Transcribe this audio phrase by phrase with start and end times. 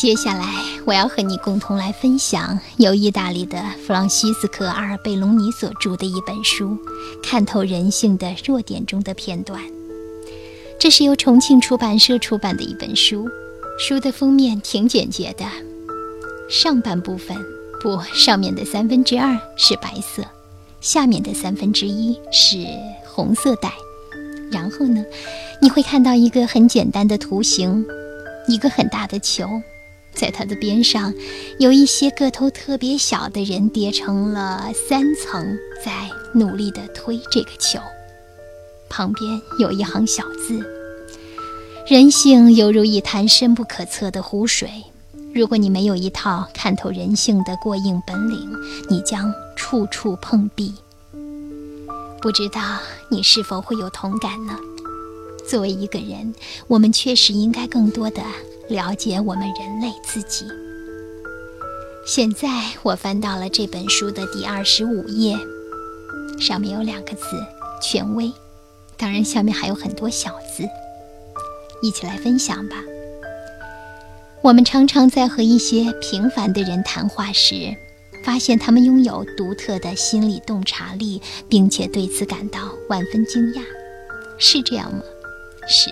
[0.00, 0.46] 接下来，
[0.86, 6.68] 我要和你共同来分享由意大利的弗朗西斯科·阿尔贝隆尼所著的一本书
[7.22, 9.60] 《看透人性的弱点》中的片段。
[10.78, 13.28] 这是由重庆出版社出版的一本书，
[13.78, 15.44] 书的封面挺简洁的，
[16.48, 17.36] 上半部分
[17.82, 20.24] 不，上面的三分之二是白色，
[20.80, 22.66] 下面的三分之一是
[23.04, 23.70] 红色带。
[24.50, 25.04] 然后呢，
[25.60, 27.84] 你会看到一个很简单的图形，
[28.48, 29.60] 一个很大的球。
[30.20, 31.14] 在它的边上，
[31.58, 37.78] 有一些个头特别小的人叠成了三层，在努力地推这个球。
[38.90, 40.62] 旁边有一行小字
[41.88, 44.68] ：“人性犹如一潭深不可测的湖水，
[45.32, 48.46] 如果你没有一套看透人性的过硬本领，
[48.90, 50.74] 你将处处碰壁。”
[52.20, 52.60] 不知道
[53.10, 54.54] 你是否会有同感呢？
[55.48, 56.34] 作为一个人，
[56.68, 58.20] 我们确实应该更多的。
[58.70, 60.46] 了解我们人类自己。
[62.06, 62.48] 现在
[62.82, 65.36] 我翻到了这本书的第二十五页，
[66.38, 67.24] 上面有两个字
[67.82, 68.32] “权威”，
[68.96, 70.64] 当然下面还有很多小字。
[71.82, 72.76] 一起来分享吧。
[74.42, 77.74] 我们常常在和一些平凡的人谈话时，
[78.24, 83.62] 发现他们拥有独特的心理洞察力，并且对此感到万分惊讶。
[84.38, 85.02] 是这样吗？
[85.68, 85.90] 是。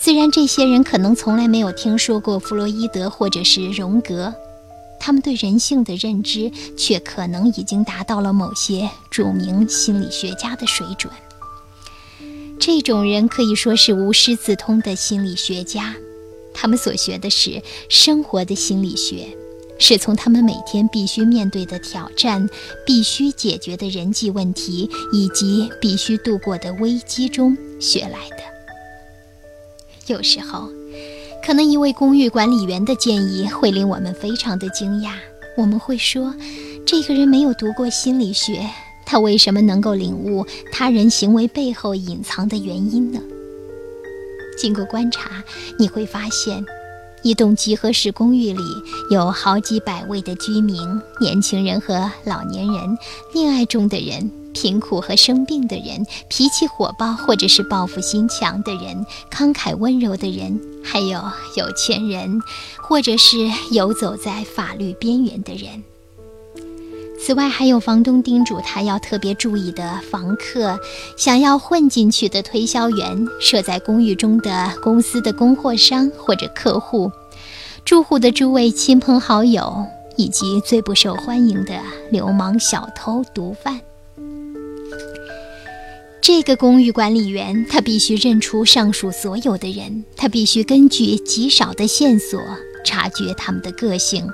[0.00, 4.32] 虽然这些人可能从来没有听说过弗洛伊德或者是荣格，
[5.00, 11.12] 他们对人性的认知却可能已经达到了某些著名心理学家的水准。
[12.60, 15.94] 这种人可以说是无师自通的心理学家，
[16.54, 17.60] 他们所学的是
[17.90, 19.36] 生活的心理学，
[19.80, 22.48] 是从他们每天必须面对的挑战、
[22.86, 28.47] 必须解决的人际问题以及必须度过的危机中学来的。
[30.08, 30.68] 有时候，
[31.44, 35.12] 可能一位公寓管理员的建议会令我们非常的惊讶。
[35.56, 36.34] 我们会说，
[36.86, 38.64] 这个人没有读过心理学，
[39.04, 43.20] 他为什么能够领悟他人行为背后隐藏的原因呢？
[44.56, 45.42] 经过观察，
[45.78, 46.64] 你会发现，
[47.22, 48.62] 一栋集合式公寓里
[49.10, 50.76] 有好几百位的居民，
[51.20, 52.98] 年轻人和老年人，
[53.34, 54.30] 恋爱中的人。
[54.60, 61.22] 贫苦和生病的人，脾气火爆或者是报复心强的人，慷慨温柔的人，还有
[61.56, 62.40] 有钱人，
[62.82, 65.84] 或者是游走在法律边缘的人。
[67.20, 70.76] 此外，还有房东叮嘱他要特别注意的房客，
[71.16, 77.12] 想要混进去的推销员，设在公寓中的公司的供货商或者客户，
[77.84, 79.84] 住户的诸位亲朋好友，
[80.16, 81.78] 以及最不受欢迎的
[82.10, 83.80] 流氓、小偷、毒贩。
[86.28, 92.38] 这个公寓管理员，他必须认出上述所有的人，他必须根据极少的线索
[92.84, 94.28] 察觉他们的个性，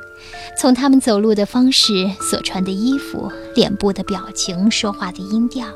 [0.61, 5.69] 从他们走路的方式、所穿的衣服、脸部的表情、说话的音调。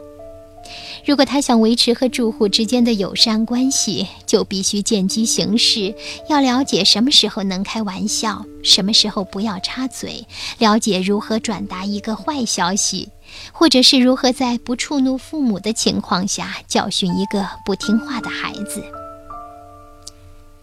[1.05, 5.95] 如果他想维持和住户之间的友善关系，就必须见机行事，
[6.29, 10.27] 要了解什么时候能开玩笑，什么时候不要插嘴，
[10.59, 13.09] 了解如何转达一个坏消息，
[13.53, 18.83] 或者是如何在不触怒父母的情况下教训一个不听话的孩子。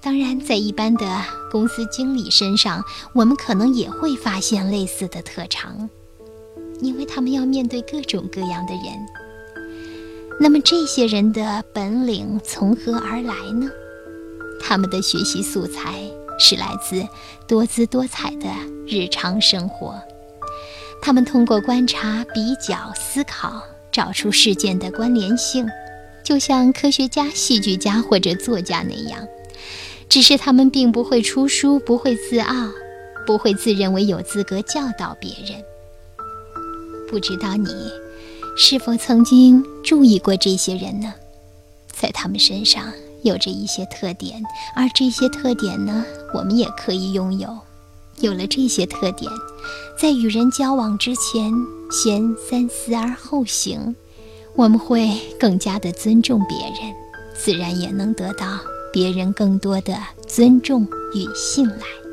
[0.02, 2.84] 当然，在一般的公司经理身上，
[3.16, 5.90] 我们可能也会发现类似的特长，
[6.82, 8.84] 因为他们要面对各种各样的人。
[10.40, 13.70] 那么这些人的本领从何而来呢？
[14.62, 15.94] 他们的学习素材
[16.40, 17.08] 是来自
[17.48, 18.48] 多姿多彩的
[18.86, 19.96] 日常生活。
[21.02, 25.68] 他们通过观察、比较、思考，找出事件的关联性，
[26.24, 29.28] 就像科学家、戏剧家或者作家那样。
[30.10, 32.70] 只是他们并不会出书，不会自傲，
[33.26, 35.64] 不会自认为有资格教导别人。
[37.10, 37.70] 不知道你。
[38.58, 41.14] 是否曾经注意过这些人呢？
[41.92, 42.92] 在他们身上
[43.24, 44.42] 有着一些特点，
[44.76, 47.50] 而这些特点呢，我们也可以拥有。
[48.22, 49.30] 有了这些特点，
[50.00, 51.52] 在与人交往之前，
[51.92, 53.94] 先三思而后行，
[54.56, 56.96] 我们会更加的尊重别人，
[57.38, 58.58] 自然也能得到
[58.94, 59.98] 别人更多的
[60.28, 62.05] 尊重与信赖。